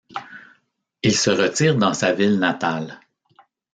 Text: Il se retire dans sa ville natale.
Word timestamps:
Il 1.03 1.15
se 1.15 1.29
retire 1.29 1.75
dans 1.75 1.93
sa 1.93 2.11
ville 2.11 2.39
natale. 2.39 2.99